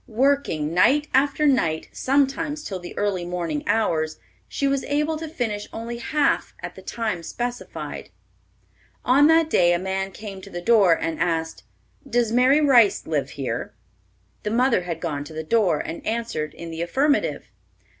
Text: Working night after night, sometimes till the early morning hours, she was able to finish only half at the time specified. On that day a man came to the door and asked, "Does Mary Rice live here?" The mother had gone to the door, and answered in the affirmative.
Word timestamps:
Working 0.07 0.73
night 0.73 1.07
after 1.13 1.45
night, 1.45 1.87
sometimes 1.91 2.63
till 2.63 2.79
the 2.79 2.97
early 2.97 3.23
morning 3.23 3.63
hours, 3.67 4.17
she 4.47 4.67
was 4.67 4.83
able 4.85 5.15
to 5.17 5.27
finish 5.27 5.67
only 5.71 5.97
half 5.99 6.55
at 6.63 6.73
the 6.73 6.81
time 6.81 7.21
specified. 7.21 8.09
On 9.05 9.27
that 9.27 9.47
day 9.47 9.73
a 9.73 9.77
man 9.77 10.11
came 10.11 10.41
to 10.41 10.49
the 10.49 10.59
door 10.59 10.95
and 10.97 11.19
asked, 11.21 11.65
"Does 12.09 12.31
Mary 12.31 12.59
Rice 12.61 13.05
live 13.05 13.29
here?" 13.37 13.75
The 14.41 14.49
mother 14.49 14.81
had 14.81 14.99
gone 15.01 15.23
to 15.25 15.33
the 15.33 15.43
door, 15.43 15.79
and 15.79 16.03
answered 16.03 16.55
in 16.55 16.71
the 16.71 16.81
affirmative. 16.81 17.51